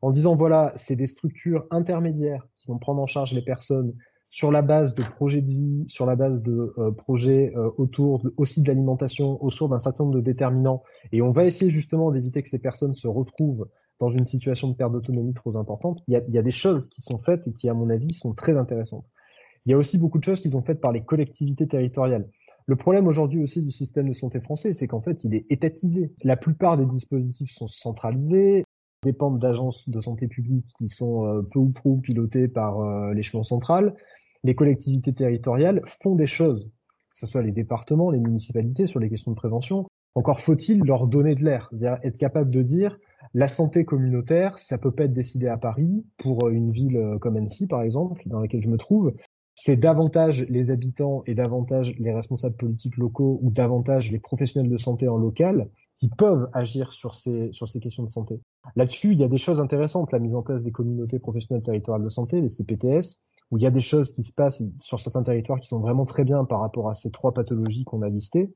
[0.02, 3.94] En disant voilà, c'est des structures intermédiaires qui vont prendre en charge les personnes
[4.28, 8.24] sur la base de projets de vie, sur la base de euh, projets euh, autour
[8.36, 10.82] aussi de l'alimentation, autour d'un certain nombre de déterminants,
[11.12, 13.68] et on va essayer justement d'éviter que ces personnes se retrouvent
[14.04, 17.18] dans une situation de perte d'autonomie trop importante, il y, a, des choses qui sont
[17.18, 19.06] faites et qui, à mon avis, sont très intéressantes.
[19.64, 22.28] Il y a aussi beaucoup de choses qui sont faites par les collectivités territoriales.
[22.66, 26.12] Le problème aujourd'hui aussi du système de santé français, c'est qu'en fait, il est étatisé.
[26.22, 28.64] La plupart des dispositifs sont centralisés,
[29.02, 33.42] dépendent d'agences de santé publique qui sont euh, peu ou prou pilotées par euh, l'échelon
[33.42, 33.94] central.
[34.42, 36.70] Les collectivités territoriales font des choses,
[37.10, 39.86] que ce soit les départements, les municipalités, sur les questions de prévention.
[40.14, 42.98] Encore faut-il leur donner de l'air, c'est-à-dire être capable de dire
[43.32, 47.18] la santé communautaire, ça peut pas être décidé à Paris pour euh, une ville euh,
[47.18, 49.14] comme Annecy, par exemple, dans laquelle je me trouve.
[49.54, 54.78] C'est davantage les habitants et davantage les responsables politiques locaux ou davantage les professionnels de
[54.78, 55.68] santé en local
[56.00, 58.40] qui peuvent agir sur ces, sur ces questions de santé.
[58.74, 62.04] Là-dessus, il y a des choses intéressantes, la mise en place des communautés professionnelles territoriales
[62.04, 65.22] de santé, les CPTS, où il y a des choses qui se passent sur certains
[65.22, 68.52] territoires qui sont vraiment très bien par rapport à ces trois pathologies qu'on a listées.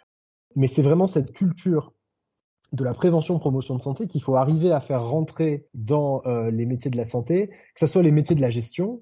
[0.57, 1.93] Mais c'est vraiment cette culture
[2.73, 6.67] de la prévention promotion de santé qu'il faut arriver à faire rentrer dans euh, les
[6.67, 9.01] métiers de la santé, que ce soit les métiers de la gestion,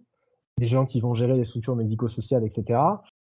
[0.58, 2.80] des gens qui vont gérer les structures médico-sociales, etc.,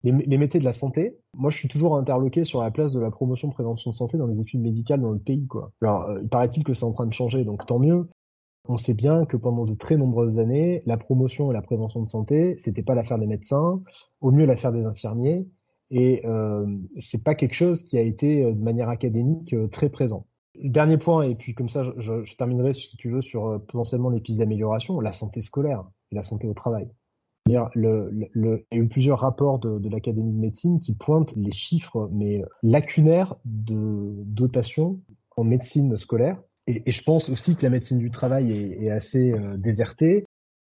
[0.02, 1.18] les, métiers de la santé.
[1.36, 4.26] Moi, je suis toujours interloqué sur la place de la promotion prévention de santé dans
[4.26, 5.46] les études médicales dans le pays.
[5.46, 5.72] Quoi.
[5.82, 8.08] Alors, euh, il paraît-il que c'est en train de changer, donc tant mieux.
[8.66, 12.08] On sait bien que pendant de très nombreuses années, la promotion et la prévention de
[12.08, 13.82] santé, c'était pas l'affaire des médecins,
[14.20, 15.46] au mieux l'affaire des infirmiers,
[15.90, 16.66] et euh,
[17.00, 20.26] c'est pas quelque chose qui a été euh, de manière académique euh, très présent.
[20.62, 24.10] Dernier point, et puis comme ça, je, je terminerai si tu veux sur euh, potentiellement
[24.10, 26.88] les pistes d'amélioration, la santé scolaire et la santé au travail.
[27.46, 30.92] Dire le, le, il y a eu plusieurs rapports de, de l'Académie de médecine qui
[30.92, 35.00] pointent les chiffres mais lacunaires de dotation
[35.36, 36.40] en médecine scolaire.
[36.66, 40.26] Et, je pense aussi que la médecine du travail est, est assez euh, désertée,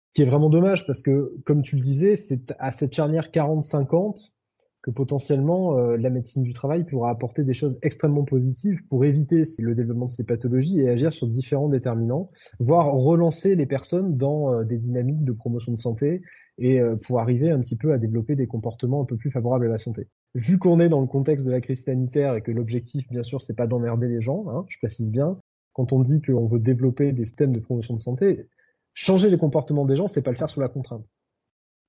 [0.09, 3.31] ce qui est vraiment dommage parce que, comme tu le disais, c'est à cette charnière
[3.31, 4.33] 40-50
[4.83, 9.43] que potentiellement euh, la médecine du travail pourra apporter des choses extrêmement positives pour éviter
[9.59, 14.55] le développement de ces pathologies et agir sur différents déterminants, voire relancer les personnes dans
[14.55, 16.23] euh, des dynamiques de promotion de santé
[16.59, 19.67] et euh, pour arriver un petit peu à développer des comportements un peu plus favorables
[19.67, 20.09] à la santé.
[20.35, 23.43] Vu qu'on est dans le contexte de la crise sanitaire et que l'objectif, bien sûr,
[23.43, 25.39] c'est pas d'emmerder les gens, hein, je précise bien,
[25.75, 28.47] quand on dit qu'on veut développer des systèmes de promotion de santé,
[28.95, 31.05] changer les comportements des gens, c'est pas le faire sous la contrainte.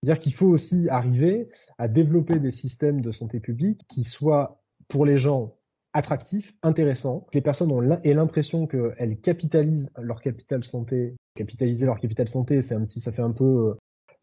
[0.02, 5.06] C'est-à-dire qu'il faut aussi arriver à développer des systèmes de santé publique qui soient pour
[5.06, 5.56] les gens
[5.94, 11.16] attractifs, intéressants, que les personnes aient l'impression qu'elles capitalisent leur capital santé.
[11.36, 13.74] Capitaliser leur capital santé, c'est un petit, ça fait un peu euh,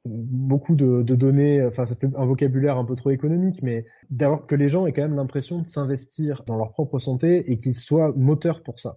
[0.05, 4.55] beaucoup de, données, enfin ça fait un vocabulaire un peu trop économique, mais d'avoir que
[4.55, 8.13] les gens aient quand même l'impression de s'investir dans leur propre santé et qu'ils soient
[8.17, 8.97] moteurs pour ça.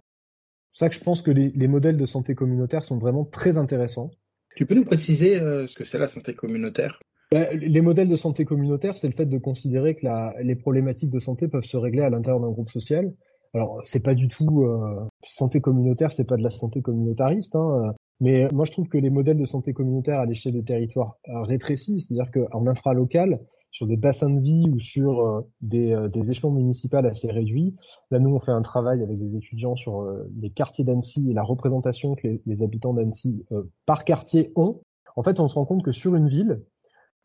[0.73, 4.11] C'est ça que je pense que les modèles de santé communautaire sont vraiment très intéressants.
[4.55, 6.99] Tu peux nous préciser euh, ce que c'est la santé communautaire?
[7.31, 10.05] Bah, les modèles de santé communautaire, c'est le fait de considérer que
[10.43, 13.13] les problématiques de santé peuvent se régler à l'intérieur d'un groupe social.
[13.53, 17.93] Alors, c'est pas du tout euh, santé communautaire, c'est pas de la santé communautariste, hein,
[18.21, 21.41] mais moi je trouve que les modèles de santé communautaire à l'échelle de territoire euh,
[21.41, 23.39] rétrécis, c'est-à-dire qu'en infralocal,
[23.71, 27.75] sur des bassins de vie ou sur euh, des, euh, des, échelons municipaux assez réduits.
[28.11, 31.33] Là, nous, on fait un travail avec des étudiants sur euh, les quartiers d'Annecy et
[31.33, 33.45] la représentation que les, les habitants d'Annecy
[33.85, 34.81] par quartier ont.
[35.15, 36.61] En fait, on se rend compte que sur une ville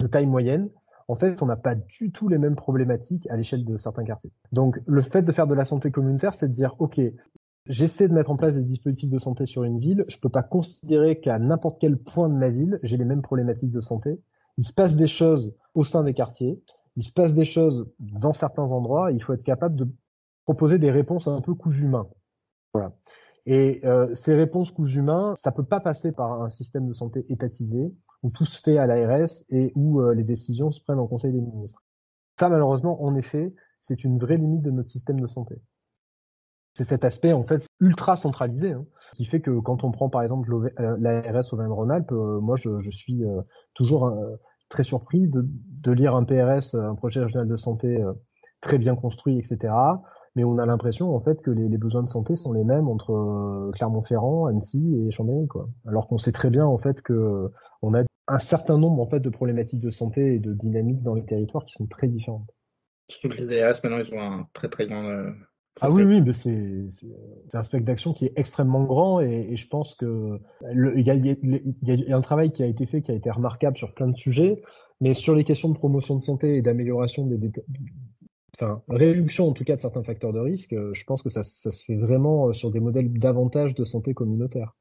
[0.01, 0.71] de taille moyenne,
[1.09, 4.33] en fait, on n'a pas du tout les mêmes problématiques à l'échelle de certains quartiers.
[4.53, 7.01] Donc, le fait de faire de la santé communautaire, c'est de dire, OK,
[7.67, 10.43] j'essaie de mettre en place des dispositifs de santé sur une ville, je peux pas
[10.43, 14.21] considérer qu'à n'importe quel point de ma ville, j'ai les mêmes problématiques de santé
[14.59, 16.63] il se passe des choses au sein des quartiers,
[16.97, 19.87] il se passe des choses dans certains endroits, il faut être capable de
[20.45, 22.09] proposer des réponses un peu coups humains.
[22.73, 22.93] Voilà.
[23.45, 27.25] Et euh, ces réponses coups humains, ça peut pas passer par un système de santé
[27.29, 27.93] étatisé
[28.23, 31.33] où tout se fait à l'ARS et où euh, les décisions se prennent en Conseil
[31.33, 31.85] des ministres.
[32.39, 35.57] Ça, malheureusement, en effet, c'est une vraie limite de notre système de santé.
[36.77, 38.85] C'est cet aspect en fait ultra centralisé hein,
[39.17, 43.25] qui fait que quand on prend par exemple euh, l'ARS Auvergne-Rhône-Alpes, euh, moi je, suis
[43.25, 43.41] euh,
[43.73, 44.15] toujours
[44.69, 47.99] très surpris de, lire un PRS, un projet régional de santé
[48.61, 49.73] très bien construit, etc.
[50.35, 53.71] Mais on a l'impression en fait que les, besoins de santé sont les mêmes entre
[53.73, 55.71] Clermont-Ferrand, Annecy et Chambéry, quoi.
[55.87, 59.21] Alors qu'on sait très bien en fait que on a un certain nombre en fait
[59.21, 62.51] de problématiques de santé et de dynamiques dans les territoires qui sont très différentes.
[63.25, 65.05] Les ARS maintenant ils ont un très très grand
[65.81, 69.69] ah oui, oui, mais c'est un spectre d'action qui est extrêmement grand et, et je
[69.69, 70.41] pense que
[70.73, 73.77] il y a, y a un travail qui a été fait qui a été remarquable
[73.77, 74.63] sur plein de sujets,
[75.01, 77.53] mais sur les questions de promotion de santé et d'amélioration des,
[78.59, 81.71] enfin réduction en tout cas de certains facteurs de risque, je pense que ça, ça
[81.71, 84.75] se fait vraiment sur des modèles davantage de santé communautaire.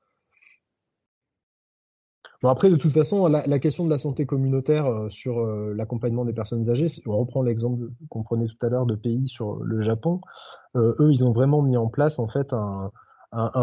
[2.41, 5.73] Bon après, de toute façon, la, la question de la santé communautaire euh, sur euh,
[5.73, 9.55] l'accompagnement des personnes âgées, on reprend l'exemple qu'on prenait tout à l'heure de pays sur
[9.63, 10.21] le Japon.
[10.75, 12.91] Euh, eux, ils ont vraiment mis en place en fait un,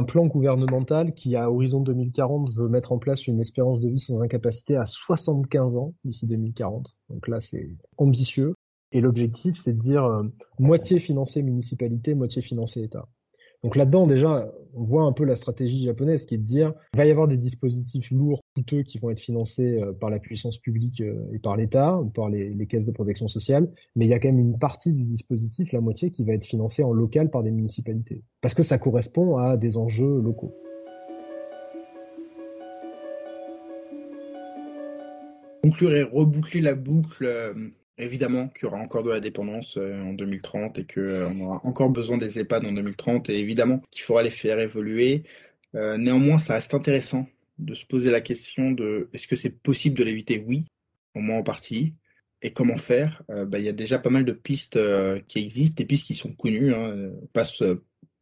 [0.04, 4.20] plan gouvernemental qui, à horizon 2040, veut mettre en place une espérance de vie sans
[4.20, 6.94] incapacité à 75 ans d'ici 2040.
[7.08, 8.54] Donc là, c'est ambitieux.
[8.92, 10.06] Et l'objectif, c'est de dire
[10.58, 13.06] moitié financé municipalité, moitié financé État.
[13.62, 16.96] Donc là-dedans, déjà, on voit un peu la stratégie japonaise qui est de dire il
[16.96, 20.58] va y avoir des dispositifs lourds, coûteux, qui vont être financés euh, par la puissance
[20.58, 24.14] publique euh, et par l'État, par les, les, caisses de protection sociale, mais il y
[24.14, 27.30] a quand même une partie du dispositif, la moitié, qui va être financée en local
[27.30, 30.52] par des municipalités, parce que ça correspond à des enjeux locaux.
[35.62, 37.54] Conclure et reboucler la boucle euh,
[37.98, 41.60] Évidemment qu'il y aura encore de la dépendance euh, en 2030 et qu'on euh, aura
[41.64, 45.24] encore besoin des EHPAD en 2030 et évidemment qu'il faudra les faire évoluer.
[45.74, 47.28] Euh, néanmoins, ça reste intéressant
[47.58, 50.42] de se poser la question de est-ce que c'est possible de l'éviter?
[50.46, 50.64] Oui,
[51.14, 51.94] au moins en partie.
[52.44, 53.22] Et comment faire?
[53.28, 54.76] Bah, Il y a déjà pas mal de pistes
[55.28, 57.62] qui existent, des pistes qui sont connues, hein, passent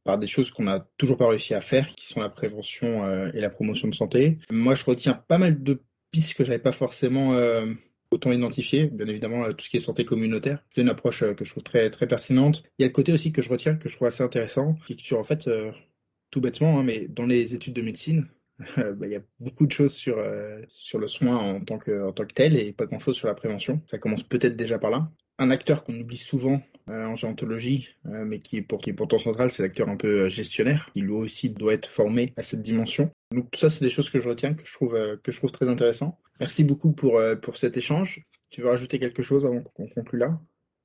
[0.05, 3.41] par des choses qu'on n'a toujours pas réussi à faire, qui sont la prévention et
[3.41, 4.37] la promotion de santé.
[4.51, 5.81] Moi, je retiens pas mal de
[6.11, 7.33] pistes que j'avais pas forcément
[8.11, 10.63] autant identifier, bien évidemment, euh, tout ce qui est santé communautaire.
[10.75, 12.63] C'est une approche euh, que je trouve très, très pertinente.
[12.79, 14.93] Il y a le côté aussi que je retiens, que je trouve assez intéressant, qui
[14.93, 15.71] est en fait, euh,
[16.31, 18.27] tout bêtement, hein, mais dans les études de médecine,
[18.77, 20.23] bah, il y a beaucoup de choses sur,
[20.69, 23.35] sur le soin en tant, que, en tant que tel et pas grand-chose sur la
[23.35, 23.81] prévention.
[23.87, 25.11] Ça commence peut-être déjà par là.
[25.39, 29.51] Un acteur qu'on oublie souvent en géontologie, mais qui est, pour, qui est pourtant central,
[29.51, 33.11] c'est l'acteur un peu gestionnaire, qui lui aussi doit être formé à cette dimension.
[33.33, 35.53] Donc tout ça, c'est des choses que je retiens, que je trouve, que je trouve
[35.53, 36.19] très intéressant.
[36.41, 38.25] Merci beaucoup pour, euh, pour cet échange.
[38.49, 40.41] Tu veux rajouter quelque chose avant qu'on conclue là?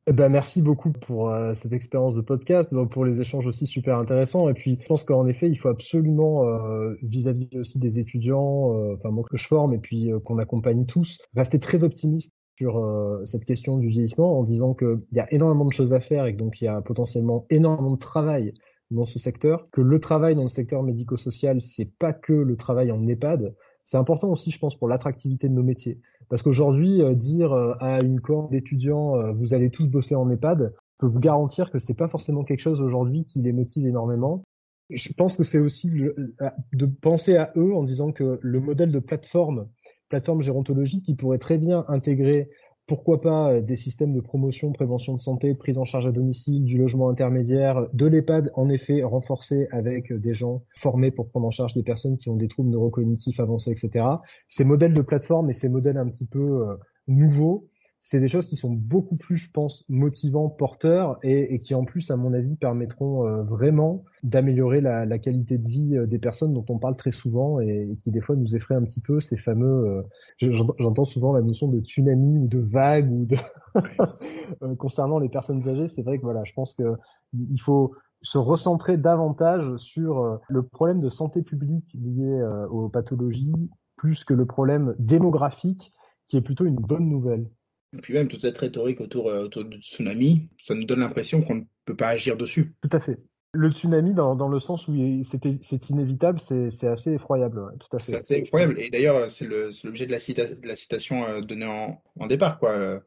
[0.07, 3.97] Eh ben, merci beaucoup pour euh, cette expérience de podcast, pour les échanges aussi super
[3.97, 4.49] intéressants.
[4.49, 9.09] Et puis, je pense qu'en effet, il faut absolument, euh, vis-à-vis aussi des étudiants, enfin
[9.09, 12.79] moi que je forme et puis qu'on accompagne tous, rester très optimiste sur
[13.25, 16.33] cette question du vieillissement en disant qu'il y a énormément de choses à faire et
[16.33, 18.53] que donc il y a potentiellement énormément de travail
[18.91, 22.91] dans ce secteur, que le travail dans le secteur médico-social, c'est pas que le travail
[22.91, 25.99] en EHPAD, c'est important aussi, je pense, pour l'attractivité de nos métiers.
[26.29, 30.73] Parce qu'aujourd'hui, euh, dire euh, à une cohorte d'étudiants, vous allez tous bosser en EHPAD,
[30.97, 34.43] peut vous garantir que c'est pas forcément quelque chose aujourd'hui qui les motive énormément.
[34.89, 38.99] Je pense que c'est aussi de penser à eux en disant que le modèle de
[38.99, 39.67] plateforme
[40.09, 42.49] plateforme gérontologique qui pourrait très bien intégrer
[42.87, 46.63] pourquoi pas euh, des systèmes de promotion, prévention de santé, prise en charge à domicile,
[46.63, 51.47] du logement intermédiaire, de l'EHPAD en effet renforcé avec euh, des gens formés pour prendre
[51.47, 54.05] en charge des personnes qui ont des troubles neurocognitifs avancés, etc.
[54.49, 56.75] Ces modèles de plateforme et ces modèles un petit peu euh,
[57.07, 57.67] nouveaux
[58.05, 62.11] c'est des choses qui sont beaucoup plus, je pense, motivants, porteurs et, qui en plus,
[62.11, 66.65] à mon avis, permettront euh, vraiment d'améliorer la, qualité de vie euh, des personnes dont
[66.69, 70.05] on parle très souvent et, qui des fois nous effraient un petit peu ces fameux.
[70.39, 73.37] Euh, j'entends souvent la notion de tsunami ou de vague ou de
[74.77, 75.89] concernant les personnes âgées.
[75.89, 76.95] C'est vrai que voilà, je pense que
[77.33, 84.23] il faut se recentrer davantage sur le problème de santé publique lié aux pathologies plus
[84.23, 85.91] que le problème démographique
[86.27, 87.47] qui est plutôt une bonne nouvelle.
[87.97, 91.41] Et puis même toute cette rhétorique autour, euh, autour du tsunami, ça nous donne l'impression
[91.41, 92.73] qu'on ne peut pas agir dessus.
[92.81, 93.17] Tout à fait.
[93.53, 97.61] Le tsunami, dans, dans le sens où c'est inévitable, c'est assez effroyable.
[97.79, 98.11] tout à fait.
[98.11, 98.75] C'est assez effroyable.
[98.79, 102.59] Et d'ailleurs, c'est l'objet de, la de la citation euh, donnée en, en départ.
[102.59, 103.01] Quoi.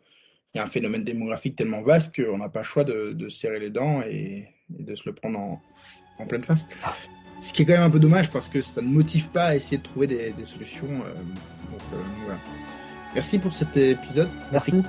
[0.55, 3.29] Il y a un phénomène démographique tellement vaste qu'on n'a pas le choix de, de
[3.29, 5.63] serrer les dents et, de se le prendre en,
[6.19, 6.67] en, pleine face.
[7.43, 9.57] Ce qui est quand même un peu dommage parce que ça ne motive pas à
[9.57, 10.89] essayer de trouver des, des solutions.
[10.89, 11.15] Euh,
[11.71, 11.81] donc,
[12.25, 12.39] voilà.
[13.15, 14.29] Merci pour cet épisode.
[14.53, 14.83] Merci.